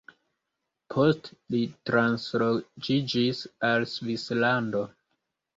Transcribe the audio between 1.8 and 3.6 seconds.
transloĝiĝis